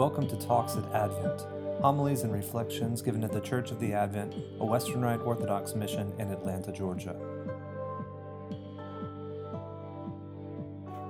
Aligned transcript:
Welcome 0.00 0.26
to 0.28 0.36
Talks 0.36 0.76
at 0.76 0.94
Advent, 0.94 1.42
homilies 1.82 2.22
and 2.22 2.32
reflections 2.32 3.02
given 3.02 3.22
at 3.22 3.32
the 3.32 3.40
Church 3.42 3.70
of 3.70 3.78
the 3.80 3.92
Advent, 3.92 4.34
a 4.58 4.64
Western 4.64 5.02
Rite 5.02 5.20
Orthodox 5.20 5.74
mission 5.74 6.10
in 6.18 6.30
Atlanta, 6.30 6.72
Georgia. 6.72 7.14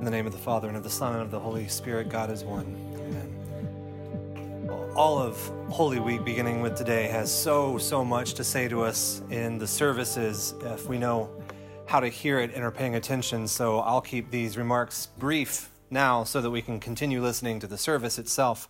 In 0.00 0.04
the 0.04 0.10
name 0.10 0.26
of 0.26 0.32
the 0.32 0.40
Father, 0.40 0.66
and 0.66 0.76
of 0.76 0.82
the 0.82 0.90
Son, 0.90 1.12
and 1.12 1.22
of 1.22 1.30
the 1.30 1.38
Holy 1.38 1.68
Spirit, 1.68 2.08
God 2.08 2.32
is 2.32 2.42
one. 2.42 2.66
Amen. 2.96 4.68
All 4.96 5.20
of 5.20 5.36
Holy 5.68 6.00
Week, 6.00 6.24
beginning 6.24 6.60
with 6.60 6.76
today, 6.76 7.06
has 7.06 7.32
so, 7.32 7.78
so 7.78 8.04
much 8.04 8.34
to 8.34 8.42
say 8.42 8.66
to 8.66 8.82
us 8.82 9.22
in 9.30 9.56
the 9.56 9.68
services 9.68 10.52
if 10.62 10.88
we 10.88 10.98
know 10.98 11.30
how 11.86 12.00
to 12.00 12.08
hear 12.08 12.40
it 12.40 12.52
and 12.56 12.64
are 12.64 12.72
paying 12.72 12.96
attention. 12.96 13.46
So 13.46 13.78
I'll 13.78 14.00
keep 14.00 14.32
these 14.32 14.58
remarks 14.58 15.10
brief 15.16 15.70
now 15.90 16.24
so 16.24 16.40
that 16.40 16.50
we 16.50 16.62
can 16.62 16.80
continue 16.80 17.22
listening 17.22 17.60
to 17.60 17.66
the 17.66 17.78
service 17.78 18.18
itself. 18.18 18.68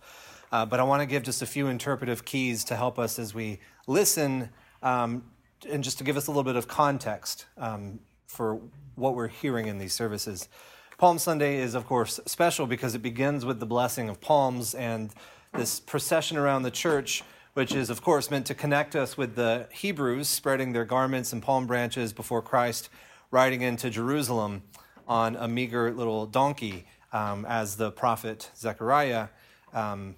Uh, 0.51 0.65
but 0.65 0.79
I 0.79 0.83
want 0.83 1.01
to 1.01 1.05
give 1.05 1.23
just 1.23 1.41
a 1.41 1.45
few 1.45 1.67
interpretive 1.67 2.25
keys 2.25 2.63
to 2.65 2.75
help 2.75 2.99
us 2.99 3.17
as 3.17 3.33
we 3.33 3.59
listen 3.87 4.49
um, 4.83 5.23
and 5.69 5.83
just 5.83 5.97
to 5.99 6.03
give 6.03 6.17
us 6.17 6.27
a 6.27 6.31
little 6.31 6.43
bit 6.43 6.55
of 6.55 6.67
context 6.67 7.45
um, 7.57 7.99
for 8.27 8.59
what 8.95 9.15
we're 9.15 9.27
hearing 9.27 9.67
in 9.67 9.77
these 9.77 9.93
services. 9.93 10.49
Palm 10.97 11.17
Sunday 11.17 11.57
is, 11.57 11.73
of 11.73 11.85
course, 11.85 12.19
special 12.25 12.67
because 12.67 12.95
it 12.95 13.01
begins 13.01 13.45
with 13.45 13.59
the 13.59 13.65
blessing 13.65 14.09
of 14.09 14.21
palms 14.21 14.75
and 14.75 15.13
this 15.53 15.79
procession 15.79 16.37
around 16.37 16.63
the 16.63 16.71
church, 16.71 17.23
which 17.53 17.73
is, 17.73 17.89
of 17.89 18.01
course, 18.01 18.29
meant 18.29 18.45
to 18.45 18.53
connect 18.53 18.95
us 18.95 19.17
with 19.17 19.35
the 19.35 19.67
Hebrews 19.71 20.27
spreading 20.27 20.73
their 20.73 20.85
garments 20.85 21.33
and 21.33 21.41
palm 21.41 21.65
branches 21.65 22.13
before 22.13 22.41
Christ 22.41 22.89
riding 23.31 23.61
into 23.61 23.89
Jerusalem 23.89 24.63
on 25.07 25.35
a 25.35 25.47
meager 25.47 25.91
little 25.91 26.25
donkey 26.25 26.85
um, 27.11 27.45
as 27.45 27.75
the 27.75 27.91
prophet 27.91 28.49
Zechariah 28.55 29.27
um, 29.73 30.15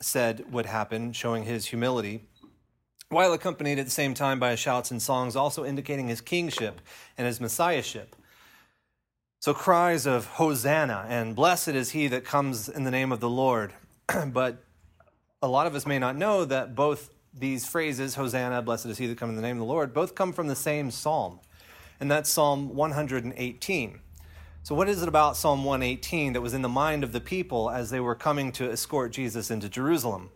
said 0.00 0.52
would 0.52 0.66
happen, 0.66 1.12
showing 1.12 1.44
his 1.44 1.66
humility, 1.66 2.28
while 3.08 3.32
accompanied 3.32 3.78
at 3.78 3.84
the 3.84 3.90
same 3.90 4.14
time 4.14 4.40
by 4.40 4.54
shouts 4.54 4.90
and 4.90 5.00
songs, 5.00 5.36
also 5.36 5.64
indicating 5.64 6.08
his 6.08 6.20
kingship 6.20 6.80
and 7.18 7.26
his 7.26 7.40
messiahship. 7.40 8.16
So 9.40 9.52
cries 9.52 10.06
of 10.06 10.26
Hosanna 10.26 11.04
and 11.08 11.34
blessed 11.34 11.68
is 11.68 11.90
he 11.90 12.06
that 12.08 12.24
comes 12.24 12.68
in 12.68 12.84
the 12.84 12.90
name 12.90 13.12
of 13.12 13.20
the 13.20 13.28
Lord. 13.28 13.72
but 14.28 14.64
a 15.42 15.48
lot 15.48 15.66
of 15.66 15.74
us 15.74 15.84
may 15.84 15.98
not 15.98 16.16
know 16.16 16.44
that 16.44 16.74
both 16.74 17.10
these 17.34 17.66
phrases, 17.66 18.14
Hosanna, 18.14 18.62
blessed 18.62 18.86
is 18.86 18.98
he 18.98 19.06
that 19.08 19.18
comes 19.18 19.30
in 19.30 19.36
the 19.36 19.42
name 19.42 19.56
of 19.56 19.60
the 19.60 19.72
Lord, 19.72 19.92
both 19.92 20.14
come 20.14 20.32
from 20.32 20.46
the 20.46 20.56
same 20.56 20.90
psalm. 20.90 21.40
And 21.98 22.10
that's 22.10 22.30
Psalm 22.30 22.74
118. 22.74 24.00
So, 24.64 24.76
what 24.76 24.88
is 24.88 25.02
it 25.02 25.08
about 25.08 25.36
Psalm 25.36 25.64
118 25.64 26.34
that 26.34 26.40
was 26.40 26.54
in 26.54 26.62
the 26.62 26.68
mind 26.68 27.02
of 27.02 27.10
the 27.10 27.20
people 27.20 27.68
as 27.68 27.90
they 27.90 27.98
were 27.98 28.14
coming 28.14 28.52
to 28.52 28.70
escort 28.70 29.10
Jesus 29.10 29.50
into 29.50 29.68
Jerusalem? 29.68 30.30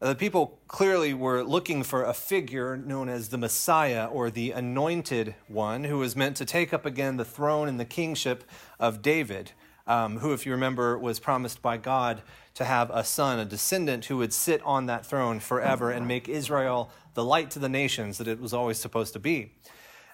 Uh, 0.00 0.08
the 0.08 0.14
people 0.14 0.58
clearly 0.66 1.12
were 1.12 1.42
looking 1.42 1.82
for 1.82 2.02
a 2.02 2.14
figure 2.14 2.74
known 2.78 3.10
as 3.10 3.28
the 3.28 3.36
Messiah 3.36 4.06
or 4.06 4.30
the 4.30 4.52
anointed 4.52 5.34
one 5.46 5.84
who 5.84 5.98
was 5.98 6.16
meant 6.16 6.38
to 6.38 6.46
take 6.46 6.72
up 6.72 6.86
again 6.86 7.18
the 7.18 7.24
throne 7.24 7.68
and 7.68 7.78
the 7.78 7.84
kingship 7.84 8.44
of 8.78 9.02
David, 9.02 9.52
um, 9.86 10.20
who, 10.20 10.32
if 10.32 10.46
you 10.46 10.52
remember, 10.52 10.96
was 10.96 11.20
promised 11.20 11.60
by 11.60 11.76
God 11.76 12.22
to 12.54 12.64
have 12.64 12.88
a 12.88 13.04
son, 13.04 13.38
a 13.38 13.44
descendant 13.44 14.06
who 14.06 14.16
would 14.16 14.32
sit 14.32 14.62
on 14.62 14.86
that 14.86 15.04
throne 15.04 15.38
forever 15.38 15.90
and 15.90 16.08
make 16.08 16.30
Israel 16.30 16.90
the 17.12 17.24
light 17.24 17.50
to 17.50 17.58
the 17.58 17.68
nations 17.68 18.16
that 18.16 18.26
it 18.26 18.40
was 18.40 18.54
always 18.54 18.78
supposed 18.78 19.12
to 19.12 19.18
be. 19.18 19.52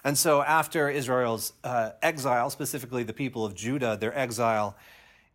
And 0.07 0.17
so, 0.17 0.41
after 0.41 0.89
Israel's 0.89 1.51
uh, 1.65 1.89
exile, 2.01 2.49
specifically 2.49 3.03
the 3.03 3.11
people 3.11 3.43
of 3.43 3.53
Judah, 3.53 3.97
their 3.99 4.17
exile, 4.17 4.77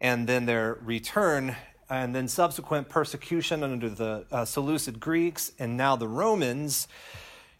and 0.00 0.26
then 0.26 0.46
their 0.46 0.78
return, 0.80 1.56
and 1.90 2.14
then 2.14 2.26
subsequent 2.26 2.88
persecution 2.88 3.62
under 3.62 3.90
the 3.90 4.24
uh, 4.32 4.46
Seleucid 4.46 4.98
Greeks 4.98 5.52
and 5.58 5.76
now 5.76 5.94
the 5.94 6.08
Romans, 6.08 6.88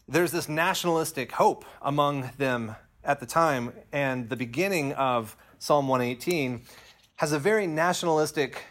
there's 0.07 0.31
this 0.31 0.49
nationalistic 0.49 1.33
hope 1.33 1.65
among 1.83 2.31
them 2.39 2.75
at 3.03 3.19
the 3.19 3.27
time. 3.27 3.73
And 3.91 4.27
the 4.27 4.35
beginning 4.35 4.93
of 4.93 5.37
Psalm 5.59 5.87
118 5.87 6.63
has 7.17 7.31
a 7.31 7.37
very 7.37 7.67
nationalistic 7.67 8.63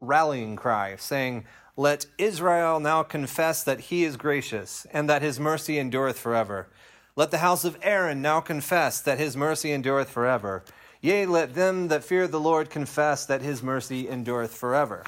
rallying 0.00 0.56
cry 0.56 0.96
saying, 0.96 1.44
Let 1.76 2.06
Israel 2.18 2.80
now 2.80 3.04
confess 3.04 3.62
that 3.62 3.78
he 3.78 4.02
is 4.02 4.16
gracious 4.16 4.84
and 4.92 5.08
that 5.08 5.22
his 5.22 5.38
mercy 5.38 5.78
endureth 5.78 6.18
forever. 6.18 6.70
Let 7.16 7.30
the 7.30 7.38
house 7.38 7.64
of 7.64 7.78
Aaron 7.80 8.22
now 8.22 8.40
confess 8.40 9.00
that 9.00 9.18
his 9.18 9.36
mercy 9.36 9.70
endureth 9.70 10.10
forever. 10.10 10.64
Yea, 11.00 11.26
let 11.26 11.54
them 11.54 11.86
that 11.86 12.02
fear 12.02 12.26
the 12.26 12.40
Lord 12.40 12.70
confess 12.70 13.24
that 13.26 13.40
his 13.40 13.62
mercy 13.62 14.08
endureth 14.08 14.52
forever. 14.52 15.04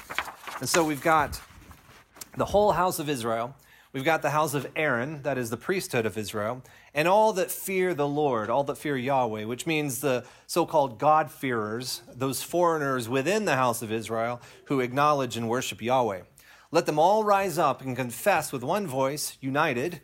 And 0.61 0.69
so 0.69 0.85
we've 0.85 1.01
got 1.01 1.41
the 2.37 2.45
whole 2.45 2.71
house 2.71 2.99
of 2.99 3.09
Israel. 3.09 3.55
We've 3.91 4.05
got 4.05 4.21
the 4.21 4.29
house 4.29 4.53
of 4.53 4.71
Aaron, 4.73 5.21
that 5.23 5.37
is 5.37 5.49
the 5.49 5.57
priesthood 5.57 6.05
of 6.05 6.17
Israel, 6.17 6.61
and 6.93 7.09
all 7.09 7.33
that 7.33 7.51
fear 7.51 7.93
the 7.93 8.07
Lord, 8.07 8.49
all 8.49 8.63
that 8.65 8.77
fear 8.77 8.95
Yahweh, 8.95 9.43
which 9.43 9.67
means 9.67 9.99
the 9.99 10.23
so 10.45 10.65
called 10.65 10.99
God-fearers, 10.99 12.03
those 12.13 12.41
foreigners 12.41 13.09
within 13.09 13.43
the 13.43 13.55
house 13.55 13.81
of 13.81 13.91
Israel 13.91 14.39
who 14.65 14.79
acknowledge 14.79 15.35
and 15.35 15.49
worship 15.49 15.81
Yahweh. 15.81 16.21
Let 16.71 16.85
them 16.85 16.99
all 16.99 17.25
rise 17.25 17.57
up 17.57 17.81
and 17.81 17.97
confess 17.97 18.53
with 18.53 18.63
one 18.63 18.87
voice, 18.87 19.37
united, 19.41 19.99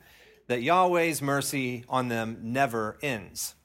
that 0.48 0.62
Yahweh's 0.62 1.22
mercy 1.22 1.84
on 1.88 2.09
them 2.09 2.38
never 2.42 2.98
ends. 3.02 3.56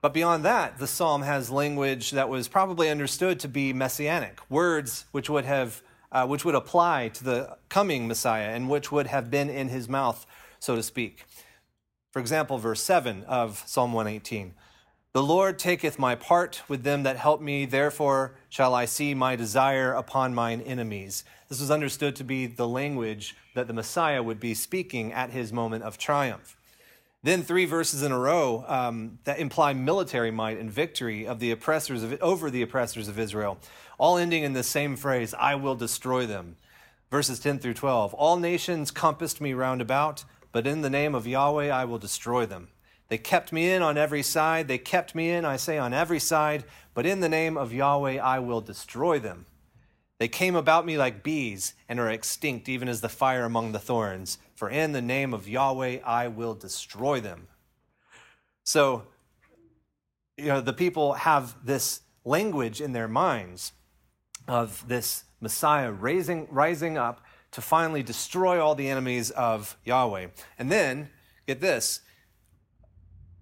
But 0.00 0.14
beyond 0.14 0.44
that, 0.44 0.78
the 0.78 0.86
psalm 0.86 1.22
has 1.22 1.50
language 1.50 2.12
that 2.12 2.28
was 2.28 2.48
probably 2.48 2.88
understood 2.88 3.38
to 3.40 3.48
be 3.48 3.72
messianic, 3.72 4.40
words 4.50 5.04
which 5.12 5.28
would 5.28 5.44
have 5.44 5.82
uh, 6.12 6.26
which 6.26 6.44
would 6.44 6.54
apply 6.56 7.08
to 7.08 7.22
the 7.22 7.56
coming 7.68 8.08
Messiah 8.08 8.48
and 8.48 8.68
which 8.68 8.90
would 8.90 9.06
have 9.06 9.30
been 9.30 9.48
in 9.48 9.68
his 9.68 9.88
mouth, 9.88 10.26
so 10.58 10.74
to 10.74 10.82
speak. 10.82 11.24
For 12.10 12.18
example, 12.18 12.58
verse 12.58 12.82
7 12.82 13.22
of 13.24 13.62
Psalm 13.66 13.92
118 13.92 14.54
The 15.12 15.22
Lord 15.24 15.58
taketh 15.58 15.98
my 15.98 16.14
part 16.14 16.62
with 16.68 16.84
them 16.84 17.02
that 17.02 17.16
help 17.16 17.40
me, 17.40 17.64
therefore 17.64 18.36
shall 18.48 18.74
I 18.74 18.84
see 18.84 19.12
my 19.12 19.34
desire 19.34 19.92
upon 19.92 20.36
mine 20.36 20.60
enemies. 20.60 21.24
This 21.48 21.58
was 21.58 21.68
understood 21.68 22.14
to 22.14 22.24
be 22.24 22.46
the 22.46 22.68
language 22.68 23.34
that 23.56 23.66
the 23.66 23.72
Messiah 23.72 24.22
would 24.22 24.38
be 24.38 24.54
speaking 24.54 25.12
at 25.12 25.30
his 25.30 25.52
moment 25.52 25.82
of 25.82 25.98
triumph. 25.98 26.56
Then 27.24 27.42
three 27.42 27.64
verses 27.64 28.04
in 28.04 28.12
a 28.12 28.18
row 28.20 28.64
um, 28.68 29.18
that 29.24 29.40
imply 29.40 29.72
military 29.72 30.30
might 30.30 30.58
and 30.58 30.70
victory 30.70 31.26
of 31.26 31.40
the 31.40 31.50
oppressors 31.50 32.04
of, 32.04 32.16
over 32.22 32.48
the 32.48 32.62
oppressors 32.62 33.08
of 33.08 33.18
Israel, 33.18 33.58
all 33.98 34.16
ending 34.16 34.44
in 34.44 34.52
the 34.52 34.62
same 34.62 34.94
phrase, 34.94 35.34
"I 35.34 35.56
will 35.56 35.74
destroy 35.74 36.24
them." 36.24 36.56
Verses 37.10 37.40
10 37.40 37.58
through 37.58 37.74
12. 37.74 38.14
All 38.14 38.36
nations 38.36 38.92
compassed 38.92 39.40
me 39.40 39.54
round 39.54 39.82
about, 39.82 40.22
but 40.52 40.68
in 40.68 40.82
the 40.82 40.88
name 40.88 41.16
of 41.16 41.26
Yahweh 41.26 41.68
I 41.68 41.84
will 41.84 41.98
destroy 41.98 42.46
them. 42.46 42.68
They 43.10 43.18
kept 43.18 43.52
me 43.52 43.72
in 43.72 43.82
on 43.82 43.98
every 43.98 44.22
side. 44.22 44.68
They 44.68 44.78
kept 44.78 45.16
me 45.16 45.30
in, 45.30 45.44
I 45.44 45.56
say, 45.56 45.76
on 45.78 45.92
every 45.92 46.20
side, 46.20 46.62
but 46.94 47.04
in 47.04 47.18
the 47.18 47.28
name 47.28 47.56
of 47.56 47.72
Yahweh 47.72 48.18
I 48.18 48.38
will 48.38 48.60
destroy 48.60 49.18
them. 49.18 49.46
They 50.18 50.28
came 50.28 50.54
about 50.54 50.86
me 50.86 50.96
like 50.96 51.24
bees 51.24 51.74
and 51.88 51.98
are 51.98 52.08
extinct, 52.08 52.68
even 52.68 52.88
as 52.88 53.00
the 53.00 53.08
fire 53.08 53.44
among 53.44 53.72
the 53.72 53.80
thorns. 53.80 54.38
For 54.54 54.70
in 54.70 54.92
the 54.92 55.02
name 55.02 55.34
of 55.34 55.48
Yahweh 55.48 55.98
I 56.06 56.28
will 56.28 56.54
destroy 56.54 57.18
them. 57.18 57.48
So, 58.62 59.08
you 60.36 60.46
know, 60.46 60.60
the 60.60 60.72
people 60.72 61.14
have 61.14 61.56
this 61.64 62.02
language 62.24 62.80
in 62.80 62.92
their 62.92 63.08
minds 63.08 63.72
of 64.46 64.86
this 64.86 65.24
Messiah 65.40 65.90
raising, 65.90 66.46
rising 66.48 66.96
up 66.96 67.24
to 67.50 67.60
finally 67.60 68.04
destroy 68.04 68.62
all 68.62 68.76
the 68.76 68.88
enemies 68.88 69.30
of 69.30 69.76
Yahweh. 69.84 70.28
And 70.56 70.70
then, 70.70 71.10
get 71.48 71.60
this 71.60 72.02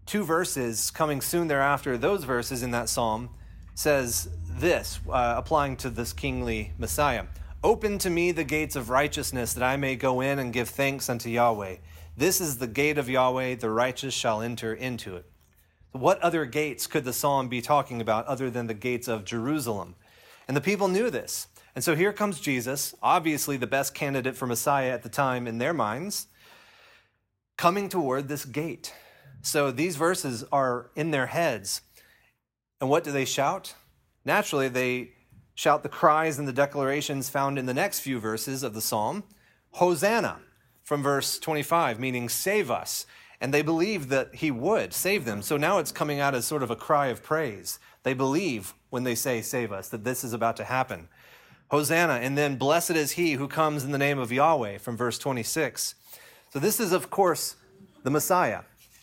two 0.09 0.25
verses 0.25 0.91
coming 0.91 1.21
soon 1.21 1.49
thereafter, 1.49 1.99
those 1.99 2.25
verses 2.25 2.63
in 2.63 2.71
that 2.71 2.89
psalm 2.89 3.29
says 3.75 4.31
this, 4.49 4.99
uh, 5.09 5.35
applying 5.37 5.77
to 5.77 5.91
this 5.91 6.13
kingly 6.13 6.73
Messiah 6.79 7.27
Open 7.63 7.99
to 7.99 8.09
me 8.09 8.31
the 8.31 8.45
gates 8.45 8.77
of 8.77 8.89
righteousness, 8.89 9.53
that 9.53 9.65
I 9.65 9.77
may 9.77 9.97
go 9.97 10.21
in 10.21 10.39
and 10.39 10.53
give 10.53 10.69
thanks 10.69 11.11
unto 11.11 11.29
Yahweh. 11.29 11.79
This 12.17 12.41
is 12.41 12.59
the 12.59 12.69
gate 12.69 12.99
of 12.99 13.09
Yahweh, 13.09 13.57
the 13.57 13.69
righteous 13.69 14.15
shall 14.15 14.41
enter 14.41 14.73
into 14.73 15.17
it. 15.17 15.29
What 15.91 16.21
other 16.21 16.45
gates 16.45 16.87
could 16.87 17.03
the 17.03 17.13
psalm 17.13 17.49
be 17.49 17.61
talking 17.61 18.01
about 18.01 18.27
other 18.27 18.49
than 18.49 18.69
the 18.69 18.75
gates 18.75 19.09
of 19.09 19.25
Jerusalem? 19.25 19.97
And 20.47 20.57
the 20.57 20.61
people 20.61 20.87
knew 20.87 21.11
this. 21.11 21.49
And 21.75 21.83
so 21.83 21.97
here 21.97 22.13
comes 22.13 22.39
Jesus, 22.39 22.95
obviously 23.03 23.57
the 23.57 23.67
best 23.67 23.93
candidate 23.93 24.37
for 24.37 24.47
Messiah 24.47 24.93
at 24.93 25.03
the 25.03 25.09
time 25.09 25.49
in 25.49 25.59
their 25.59 25.75
minds, 25.75 26.29
coming 27.57 27.89
toward 27.89 28.29
this 28.29 28.45
gate. 28.45 28.95
So 29.43 29.71
these 29.71 29.97
verses 29.97 30.45
are 30.53 30.91
in 30.95 31.11
their 31.11 31.27
heads. 31.27 31.83
And 32.81 32.91
what 32.91 33.05
do 33.05 33.13
they 33.13 33.25
shout? 33.25 33.75
Naturally, 34.25 34.69
they 34.69 35.13
shout 35.55 35.83
the 35.83 35.89
cries 35.89 36.39
and 36.39 36.47
the 36.47 36.53
declarations 36.53 37.29
found 37.29 37.59
in 37.59 37.67
the 37.67 37.75
next 37.75 38.01
few 38.01 38.21
verses 38.21 38.63
of 38.63 38.75
the 38.75 38.81
psalm 38.81 39.25
Hosanna, 39.73 40.39
from 40.83 41.03
verse 41.03 41.39
25, 41.39 42.01
meaning 42.01 42.29
save 42.29 42.71
us. 42.71 43.07
And 43.41 43.55
they 43.55 43.63
believe 43.63 44.09
that 44.09 44.35
he 44.37 44.51
would 44.51 44.93
save 44.93 45.25
them. 45.25 45.43
So 45.43 45.57
now 45.57 45.79
it's 45.79 45.93
coming 45.93 46.19
out 46.19 46.35
as 46.35 46.45
sort 46.45 46.63
of 46.63 46.71
a 46.71 46.77
cry 46.77 47.09
of 47.09 47.23
praise. 47.23 47.79
They 48.03 48.15
believe 48.15 48.75
when 48.91 49.05
they 49.05 49.15
say 49.15 49.43
save 49.43 49.71
us 49.71 49.89
that 49.91 50.05
this 50.05 50.25
is 50.25 50.33
about 50.33 50.57
to 50.57 50.65
happen. 50.65 51.09
Hosanna, 51.71 52.15
and 52.15 52.37
then 52.37 52.57
blessed 52.57 52.93
is 52.93 53.13
he 53.13 53.33
who 53.33 53.47
comes 53.47 53.85
in 53.85 53.93
the 53.93 53.99
name 53.99 54.19
of 54.19 54.33
Yahweh 54.33 54.79
from 54.79 54.97
verse 54.97 55.19
26. 55.19 55.95
So, 56.51 56.59
this 56.59 56.81
is, 56.81 56.93
of 56.93 57.11
course, 57.11 57.57
the 58.05 58.11
Messiah, 58.11 58.63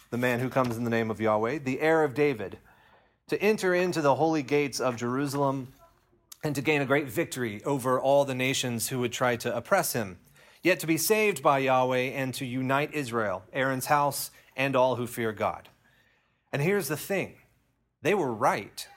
the 0.10 0.18
man 0.18 0.40
who 0.40 0.50
comes 0.50 0.78
in 0.78 0.84
the 0.84 0.90
name 0.90 1.12
of 1.12 1.20
Yahweh, 1.22 1.60
the 1.60 1.82
heir 1.82 2.04
of 2.04 2.14
David, 2.14 2.58
to 3.28 3.42
enter 3.42 3.74
into 3.74 4.02
the 4.02 4.16
holy 4.16 4.44
gates 4.44 4.80
of 4.80 4.96
Jerusalem 4.96 5.74
and 6.44 6.54
to 6.56 6.62
gain 6.62 6.82
a 6.82 6.86
great 6.86 7.08
victory 7.08 7.64
over 7.64 8.00
all 8.00 8.24
the 8.24 8.36
nations 8.36 8.90
who 8.90 9.00
would 9.00 9.12
try 9.12 9.36
to 9.38 9.56
oppress 9.56 9.94
him, 9.94 10.20
yet 10.62 10.80
to 10.80 10.88
be 10.88 10.98
saved 10.98 11.42
by 11.42 11.58
Yahweh 11.58 12.12
and 12.12 12.34
to 12.36 12.46
unite 12.46 12.94
Israel, 12.94 13.44
Aaron's 13.52 13.88
house, 13.88 14.30
and 14.56 14.76
all 14.76 14.96
who 14.96 15.08
fear 15.08 15.32
God. 15.32 15.70
And 16.54 16.62
here's 16.62 16.88
the 16.88 16.98
thing 16.98 17.36
they 18.02 18.14
were 18.14 18.34
right. 18.34 18.88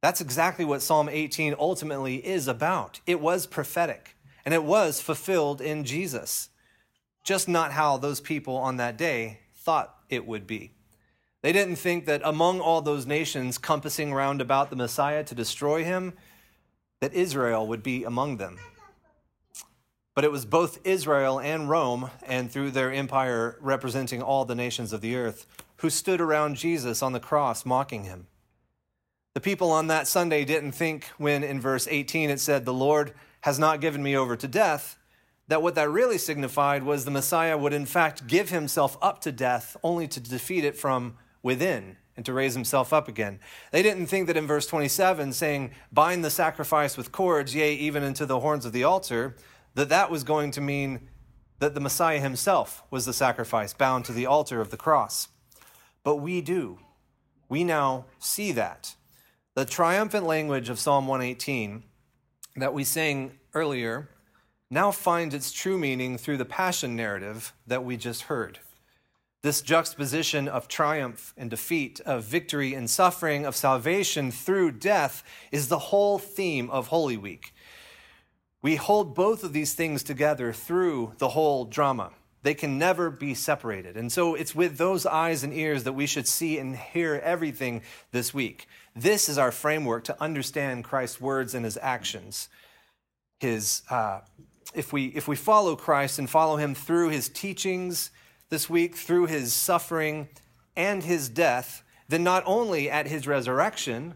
That's 0.00 0.20
exactly 0.20 0.64
what 0.64 0.80
Psalm 0.80 1.08
18 1.08 1.56
ultimately 1.58 2.24
is 2.26 2.48
about. 2.48 3.00
It 3.06 3.20
was 3.20 3.46
prophetic, 3.46 4.16
and 4.44 4.54
it 4.54 4.64
was 4.64 5.00
fulfilled 5.00 5.60
in 5.60 5.84
Jesus, 5.84 6.48
just 7.24 7.48
not 7.48 7.72
how 7.72 7.98
those 7.98 8.20
people 8.20 8.56
on 8.56 8.78
that 8.78 8.96
day 8.96 9.40
thought 9.54 9.97
it 10.08 10.26
would 10.26 10.46
be. 10.46 10.72
They 11.42 11.52
didn't 11.52 11.76
think 11.76 12.06
that 12.06 12.20
among 12.24 12.60
all 12.60 12.80
those 12.80 13.06
nations 13.06 13.58
compassing 13.58 14.12
round 14.12 14.40
about 14.40 14.70
the 14.70 14.76
Messiah 14.76 15.22
to 15.24 15.34
destroy 15.34 15.84
him, 15.84 16.14
that 17.00 17.14
Israel 17.14 17.66
would 17.66 17.82
be 17.82 18.04
among 18.04 18.38
them. 18.38 18.58
But 20.14 20.24
it 20.24 20.32
was 20.32 20.44
both 20.44 20.84
Israel 20.84 21.38
and 21.38 21.70
Rome, 21.70 22.10
and 22.26 22.50
through 22.50 22.72
their 22.72 22.92
empire 22.92 23.56
representing 23.60 24.20
all 24.20 24.44
the 24.44 24.56
nations 24.56 24.92
of 24.92 25.00
the 25.00 25.14
earth, 25.14 25.46
who 25.76 25.90
stood 25.90 26.20
around 26.20 26.56
Jesus 26.56 27.02
on 27.04 27.12
the 27.12 27.20
cross 27.20 27.64
mocking 27.64 28.02
him. 28.02 28.26
The 29.34 29.40
people 29.40 29.70
on 29.70 29.86
that 29.86 30.08
Sunday 30.08 30.44
didn't 30.44 30.72
think 30.72 31.04
when 31.18 31.44
in 31.44 31.60
verse 31.60 31.86
18 31.88 32.30
it 32.30 32.40
said, 32.40 32.64
The 32.64 32.72
Lord 32.72 33.14
has 33.42 33.60
not 33.60 33.80
given 33.80 34.02
me 34.02 34.16
over 34.16 34.34
to 34.34 34.48
death, 34.48 34.98
that 35.48 35.62
what 35.62 35.74
that 35.74 35.90
really 35.90 36.18
signified 36.18 36.82
was 36.82 37.04
the 37.04 37.10
Messiah 37.10 37.58
would 37.58 37.72
in 37.72 37.86
fact 37.86 38.26
give 38.26 38.50
himself 38.50 38.96
up 39.02 39.20
to 39.22 39.32
death 39.32 39.76
only 39.82 40.06
to 40.08 40.20
defeat 40.20 40.64
it 40.64 40.76
from 40.76 41.16
within 41.42 41.96
and 42.16 42.26
to 42.26 42.32
raise 42.32 42.54
himself 42.54 42.92
up 42.92 43.08
again. 43.08 43.38
They 43.70 43.82
didn't 43.82 44.06
think 44.06 44.26
that 44.26 44.36
in 44.36 44.46
verse 44.46 44.66
27, 44.66 45.32
saying, 45.32 45.70
Bind 45.92 46.24
the 46.24 46.30
sacrifice 46.30 46.96
with 46.96 47.12
cords, 47.12 47.54
yea, 47.54 47.74
even 47.74 48.02
into 48.02 48.26
the 48.26 48.40
horns 48.40 48.66
of 48.66 48.72
the 48.72 48.84
altar, 48.84 49.36
that 49.74 49.88
that 49.88 50.10
was 50.10 50.24
going 50.24 50.50
to 50.52 50.60
mean 50.60 51.08
that 51.60 51.74
the 51.74 51.80
Messiah 51.80 52.20
himself 52.20 52.82
was 52.90 53.06
the 53.06 53.12
sacrifice 53.12 53.72
bound 53.72 54.04
to 54.04 54.12
the 54.12 54.26
altar 54.26 54.60
of 54.60 54.70
the 54.70 54.76
cross. 54.76 55.28
But 56.02 56.16
we 56.16 56.40
do. 56.40 56.78
We 57.48 57.64
now 57.64 58.06
see 58.18 58.52
that. 58.52 58.96
The 59.54 59.64
triumphant 59.64 60.26
language 60.26 60.68
of 60.68 60.78
Psalm 60.78 61.06
118 61.06 61.84
that 62.56 62.74
we 62.74 62.84
sang 62.84 63.38
earlier 63.54 64.08
now 64.70 64.90
finds 64.90 65.34
its 65.34 65.52
true 65.52 65.78
meaning 65.78 66.18
through 66.18 66.36
the 66.36 66.44
passion 66.44 66.94
narrative 66.94 67.52
that 67.66 67.84
we 67.84 67.96
just 67.96 68.22
heard. 68.22 68.58
This 69.42 69.62
juxtaposition 69.62 70.48
of 70.48 70.66
triumph 70.66 71.32
and 71.36 71.48
defeat, 71.48 72.00
of 72.00 72.24
victory 72.24 72.74
and 72.74 72.90
suffering, 72.90 73.46
of 73.46 73.54
salvation 73.54 74.30
through 74.32 74.72
death 74.72 75.22
is 75.52 75.68
the 75.68 75.78
whole 75.78 76.18
theme 76.18 76.68
of 76.70 76.88
Holy 76.88 77.16
Week. 77.16 77.54
We 78.62 78.74
hold 78.74 79.14
both 79.14 79.44
of 79.44 79.52
these 79.52 79.74
things 79.74 80.02
together 80.02 80.52
through 80.52 81.12
the 81.18 81.28
whole 81.28 81.64
drama. 81.64 82.10
They 82.42 82.54
can 82.54 82.78
never 82.78 83.10
be 83.10 83.34
separated. 83.34 83.96
And 83.96 84.10
so 84.10 84.34
it's 84.34 84.54
with 84.54 84.76
those 84.76 85.06
eyes 85.06 85.44
and 85.44 85.52
ears 85.52 85.84
that 85.84 85.92
we 85.92 86.06
should 86.06 86.26
see 86.26 86.58
and 86.58 86.76
hear 86.76 87.20
everything 87.22 87.82
this 88.10 88.34
week. 88.34 88.66
This 88.94 89.28
is 89.28 89.38
our 89.38 89.52
framework 89.52 90.04
to 90.04 90.20
understand 90.22 90.84
Christ's 90.84 91.20
words 91.20 91.54
and 91.54 91.64
his 91.64 91.78
actions. 91.80 92.48
His, 93.38 93.82
uh, 93.88 94.20
if, 94.74 94.92
we, 94.92 95.06
if 95.06 95.26
we 95.28 95.36
follow 95.36 95.76
Christ 95.76 96.18
and 96.18 96.28
follow 96.28 96.56
him 96.56 96.74
through 96.74 97.08
his 97.08 97.28
teachings, 97.28 98.10
this 98.50 98.70
week 98.70 98.96
through 98.96 99.26
his 99.26 99.52
suffering 99.52 100.28
and 100.76 101.02
his 101.02 101.28
death, 101.28 101.82
then 102.08 102.24
not 102.24 102.42
only 102.46 102.90
at 102.90 103.06
his 103.06 103.26
resurrection 103.26 104.14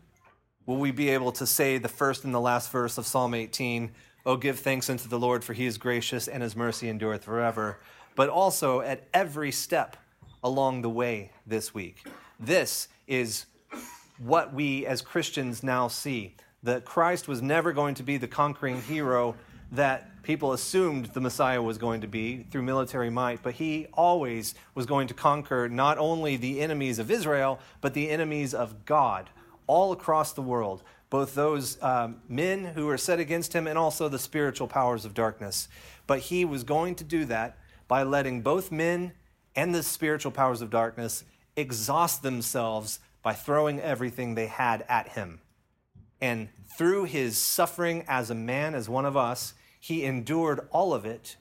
will 0.64 0.78
we 0.78 0.90
be 0.90 1.10
able 1.10 1.32
to 1.32 1.46
say 1.46 1.76
the 1.78 1.88
first 1.88 2.25
and 2.25 2.34
the 2.34 2.40
last 2.40 2.70
verse 2.70 2.96
of 2.99 3.06
Psalm 3.06 3.34
18, 3.34 3.90
Oh, 4.25 4.37
give 4.37 4.60
thanks 4.60 4.88
unto 4.88 5.08
the 5.08 5.19
Lord, 5.19 5.43
for 5.43 5.52
he 5.52 5.66
is 5.66 5.78
gracious 5.78 6.28
and 6.28 6.44
his 6.44 6.54
mercy 6.54 6.88
endureth 6.88 7.25
forever, 7.25 7.81
but 8.14 8.28
also 8.28 8.81
at 8.81 9.08
every 9.12 9.50
step 9.50 9.96
along 10.44 10.82
the 10.82 10.90
way 10.90 11.32
this 11.44 11.75
week. 11.75 12.06
This 12.38 12.87
is 13.08 13.46
what 14.19 14.54
we 14.54 14.87
as 14.87 15.02
Christians 15.02 15.64
now 15.64 15.88
see 15.88 16.37
that 16.62 16.84
Christ 16.84 17.26
was 17.26 17.43
never 17.43 17.72
going 17.72 17.96
to 17.96 18.04
be 18.04 18.16
the 18.16 18.28
conquering 18.28 18.81
hero 18.82 19.34
that 19.72 20.22
people 20.22 20.52
assumed 20.52 21.06
the 21.06 21.20
Messiah 21.20 21.60
was 21.60 21.78
going 21.78 22.02
to 22.02 22.06
be 22.06 22.44
through 22.50 22.62
military 22.62 23.10
might, 23.10 23.42
but 23.42 23.54
he 23.54 23.86
always 23.94 24.54
was 24.74 24.86
going 24.86 25.08
to 25.08 25.14
conquer 25.14 25.69
not 25.69 25.98
only 25.98 26.36
the 26.36 26.60
enemies 26.60 26.98
of 26.98 27.10
Israel, 27.10 27.58
but 27.80 27.94
the 27.94 28.10
enemies 28.10 28.54
of 28.54 28.84
God 28.84 29.30
all 29.66 29.92
across 29.92 30.32
the 30.32 30.42
world, 30.42 30.82
both 31.10 31.34
those 31.34 31.82
um, 31.82 32.20
men 32.28 32.64
who 32.64 32.86
were 32.86 32.98
set 32.98 33.19
against 33.19 33.54
him 33.54 33.66
and 33.66 33.78
also 33.78 34.08
the 34.08 34.19
spiritual 34.19 34.69
powers 34.69 35.04
of 35.04 35.14
darkness. 35.14 35.69
But 36.06 36.20
he 36.20 36.44
was 36.44 36.64
going 36.64 36.94
to 36.96 37.04
do 37.04 37.25
that 37.26 37.58
by 37.88 38.02
letting 38.02 38.42
both 38.42 38.70
men 38.70 39.12
and 39.56 39.75
the 39.75 39.82
spiritual 39.82 40.32
powers 40.32 40.60
of 40.60 40.70
darkness 40.70 41.25
exhaust 41.56 42.22
themselves 42.22 43.00
by 43.22 43.32
throwing 43.32 43.80
everything 43.80 44.34
they 44.34 44.46
had 44.46 44.84
at 44.88 45.08
him. 45.08 45.40
And 46.20 46.48
through 46.76 47.04
his 47.04 47.36
suffering 47.38 48.04
as 48.08 48.30
a 48.30 48.34
man, 48.34 48.75
as 48.75 48.88
one 48.88 49.04
of 49.04 49.16
us, 49.16 49.54
he 49.82 50.05
endured 50.05 50.61
all 50.70 50.94
of 50.94 51.05
it. 51.05 51.37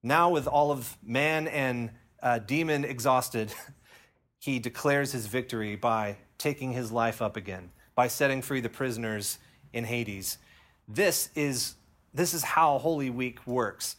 Now, 0.00 0.30
with 0.30 0.46
all 0.46 0.70
of 0.70 0.96
man 1.02 1.48
and 1.48 1.90
uh, 2.22 2.38
demon 2.38 2.84
exhausted, 2.84 3.52
he 4.38 4.60
declares 4.60 5.10
his 5.10 5.26
victory 5.26 5.74
by 5.74 6.18
taking 6.38 6.72
his 6.72 6.92
life 6.92 7.20
up 7.20 7.36
again, 7.36 7.72
by 7.96 8.06
setting 8.06 8.42
free 8.42 8.60
the 8.60 8.68
prisoners 8.68 9.40
in 9.72 9.82
Hades. 9.82 10.38
This 10.86 11.30
is, 11.34 11.74
this 12.14 12.32
is 12.32 12.44
how 12.44 12.78
Holy 12.78 13.10
Week 13.10 13.44
works. 13.44 13.96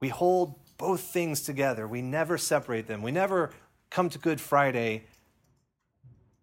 We 0.00 0.08
hold 0.08 0.54
both 0.78 1.00
things 1.00 1.40
together, 1.40 1.88
we 1.88 2.00
never 2.00 2.38
separate 2.38 2.86
them. 2.86 3.02
We 3.02 3.10
never 3.10 3.50
come 3.90 4.08
to 4.10 4.18
Good 4.18 4.40
Friday 4.40 5.02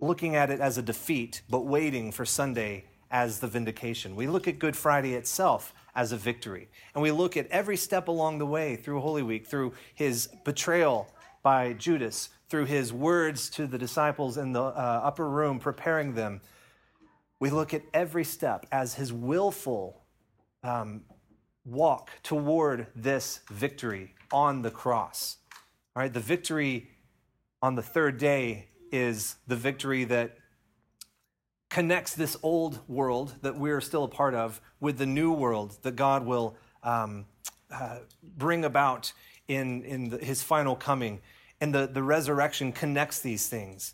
looking 0.01 0.35
at 0.35 0.49
it 0.49 0.59
as 0.59 0.77
a 0.77 0.81
defeat, 0.81 1.43
but 1.49 1.61
waiting 1.61 2.11
for 2.11 2.25
Sunday 2.25 2.83
as 3.09 3.39
the 3.39 3.47
vindication. 3.47 4.17
We 4.17 4.27
look 4.27 4.49
at 4.49 4.59
Good 4.59 4.75
Friday 4.75 5.13
itself 5.13 5.73
as 5.95 6.11
a 6.11 6.17
victory. 6.17 6.69
And 6.93 7.01
we 7.01 7.11
look 7.11 7.37
at 7.37 7.47
every 7.47 7.77
step 7.77 8.07
along 8.07 8.37
the 8.37 8.45
way 8.45 8.75
through 8.75 9.01
Holy 9.01 9.23
Week, 9.23 9.45
through 9.45 9.73
his 9.93 10.29
betrayal 10.43 11.13
by 11.43 11.73
Judas, 11.73 12.29
through 12.49 12.65
his 12.65 12.93
words 12.93 13.49
to 13.51 13.67
the 13.67 13.77
disciples 13.77 14.37
in 14.37 14.53
the 14.53 14.61
uh, 14.61 15.01
upper 15.03 15.29
room, 15.29 15.59
preparing 15.59 16.13
them. 16.13 16.41
We 17.39 17.49
look 17.49 17.73
at 17.73 17.81
every 17.93 18.23
step 18.23 18.65
as 18.71 18.93
his 18.93 19.11
willful 19.11 20.01
um, 20.63 21.01
walk 21.65 22.11
toward 22.23 22.87
this 22.95 23.41
victory 23.49 24.13
on 24.31 24.61
the 24.61 24.71
cross. 24.71 25.37
All 25.95 26.03
right, 26.03 26.13
the 26.13 26.19
victory 26.19 26.89
on 27.61 27.75
the 27.75 27.81
third 27.81 28.17
day 28.17 28.67
is 28.91 29.35
the 29.47 29.55
victory 29.55 30.03
that 30.05 30.37
connects 31.71 32.13
this 32.13 32.35
old 32.43 32.79
world 32.89 33.33
that 33.41 33.57
we're 33.57 33.79
still 33.79 34.03
a 34.03 34.07
part 34.07 34.35
of 34.35 34.61
with 34.81 34.97
the 34.97 35.05
new 35.05 35.31
world 35.31 35.77
that 35.83 35.95
God 35.95 36.25
will 36.25 36.55
um, 36.83 37.25
uh, 37.71 37.99
bring 38.37 38.65
about 38.65 39.13
in, 39.47 39.81
in 39.83 40.09
the, 40.09 40.17
his 40.17 40.43
final 40.43 40.75
coming. 40.75 41.21
And 41.61 41.73
the, 41.73 41.87
the 41.87 42.03
resurrection 42.03 42.73
connects 42.73 43.21
these 43.21 43.47
things. 43.47 43.93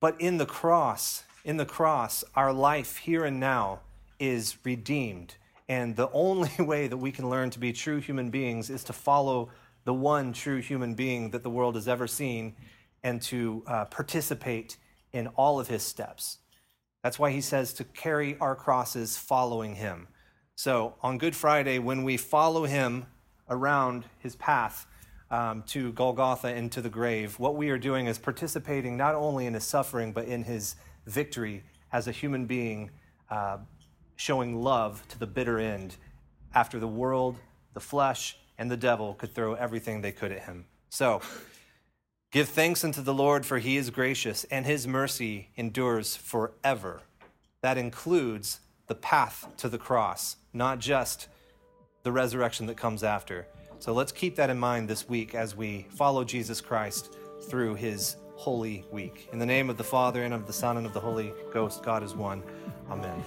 But 0.00 0.18
in 0.18 0.38
the 0.38 0.46
cross, 0.46 1.24
in 1.44 1.58
the 1.58 1.66
cross, 1.66 2.24
our 2.34 2.54
life 2.54 2.96
here 2.96 3.24
and 3.24 3.38
now 3.38 3.80
is 4.18 4.56
redeemed. 4.64 5.34
And 5.68 5.96
the 5.96 6.10
only 6.10 6.52
way 6.58 6.88
that 6.88 6.96
we 6.96 7.12
can 7.12 7.28
learn 7.28 7.50
to 7.50 7.58
be 7.58 7.74
true 7.74 8.00
human 8.00 8.30
beings 8.30 8.70
is 8.70 8.82
to 8.84 8.94
follow 8.94 9.50
the 9.84 9.94
one 9.94 10.32
true 10.32 10.62
human 10.62 10.94
being 10.94 11.32
that 11.32 11.42
the 11.42 11.50
world 11.50 11.74
has 11.74 11.86
ever 11.86 12.06
seen 12.06 12.56
and 13.02 13.20
to 13.20 13.62
uh, 13.66 13.84
participate 13.84 14.78
in 15.12 15.26
all 15.36 15.60
of 15.60 15.68
his 15.68 15.82
steps. 15.82 16.38
That's 17.04 17.18
why 17.18 17.32
he 17.32 17.42
says 17.42 17.74
to 17.74 17.84
carry 17.84 18.38
our 18.40 18.56
crosses 18.56 19.18
following 19.18 19.74
him. 19.74 20.08
So 20.56 20.94
on 21.02 21.18
Good 21.18 21.36
Friday, 21.36 21.78
when 21.78 22.02
we 22.02 22.16
follow 22.16 22.64
him 22.64 23.04
around 23.50 24.06
his 24.20 24.34
path 24.36 24.86
um, 25.30 25.64
to 25.64 25.92
Golgotha 25.92 26.48
and 26.48 26.72
to 26.72 26.80
the 26.80 26.88
grave, 26.88 27.38
what 27.38 27.56
we 27.56 27.68
are 27.68 27.76
doing 27.76 28.06
is 28.06 28.16
participating 28.16 28.96
not 28.96 29.14
only 29.14 29.44
in 29.44 29.52
his 29.52 29.64
suffering, 29.64 30.12
but 30.12 30.24
in 30.24 30.44
his 30.44 30.76
victory 31.06 31.62
as 31.92 32.08
a 32.08 32.10
human 32.10 32.46
being, 32.46 32.90
uh, 33.30 33.58
showing 34.16 34.62
love 34.62 35.06
to 35.08 35.18
the 35.18 35.26
bitter 35.26 35.58
end 35.58 35.96
after 36.54 36.78
the 36.78 36.88
world, 36.88 37.36
the 37.74 37.80
flesh, 37.80 38.38
and 38.56 38.70
the 38.70 38.78
devil 38.78 39.12
could 39.12 39.34
throw 39.34 39.52
everything 39.52 40.00
they 40.00 40.12
could 40.12 40.32
at 40.32 40.44
him. 40.44 40.64
So, 40.88 41.20
Give 42.34 42.48
thanks 42.48 42.82
unto 42.82 43.00
the 43.00 43.14
Lord, 43.14 43.46
for 43.46 43.58
he 43.58 43.76
is 43.76 43.90
gracious, 43.90 44.42
and 44.50 44.66
his 44.66 44.88
mercy 44.88 45.50
endures 45.54 46.16
forever. 46.16 47.02
That 47.62 47.78
includes 47.78 48.58
the 48.88 48.96
path 48.96 49.46
to 49.58 49.68
the 49.68 49.78
cross 49.78 50.34
not 50.52 50.80
just 50.80 51.28
the 52.02 52.10
resurrection 52.10 52.66
that 52.66 52.76
comes 52.76 53.04
after. 53.04 53.46
So 53.78 53.92
let's 53.92 54.10
keep 54.10 54.34
that 54.34 54.50
in 54.50 54.58
mind 54.58 54.88
this 54.88 55.08
week 55.08 55.36
as 55.36 55.54
we 55.54 55.86
follow 55.90 56.24
Jesus 56.24 56.60
Christ 56.60 57.16
through 57.48 57.76
his 57.76 58.16
holy 58.34 58.84
week. 58.90 59.28
In 59.32 59.38
the 59.38 59.46
name 59.46 59.70
of 59.70 59.76
the 59.76 59.84
Father, 59.84 60.24
and 60.24 60.34
of 60.34 60.48
the 60.48 60.52
Son, 60.52 60.76
and 60.76 60.86
of 60.86 60.92
the 60.92 60.98
Holy 60.98 61.32
Ghost, 61.52 61.84
God 61.84 62.02
is 62.02 62.16
one. 62.16 62.42
Amen. 62.90 63.22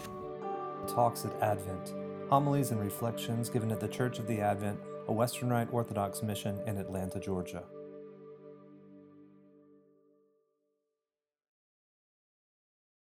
Talks 0.85 1.23
at 1.23 1.41
Advent 1.41 1.93
Homilies 2.29 2.71
and 2.71 2.81
reflections 2.81 3.49
given 3.49 3.71
at 3.71 3.79
the 3.79 3.87
Church 3.87 4.19
of 4.19 4.27
the 4.27 4.41
Advent, 4.41 4.77
a 5.07 5.13
Western 5.13 5.49
Rite 5.49 5.69
Orthodox 5.71 6.21
mission 6.21 6.59
in 6.65 6.77
Atlanta, 6.77 7.21
Georgia. 7.21 7.63